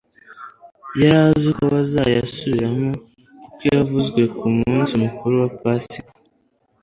Yari 1.01 1.17
azi 1.29 1.49
ko 1.57 1.63
bazayasubiramo. 1.73 2.89
Kuko 3.41 3.61
yavuzwe 3.75 4.21
ku 4.37 4.45
munsi 4.59 4.91
mukuru 5.03 5.33
wa 5.41 5.49
Pasika, 5.61 6.11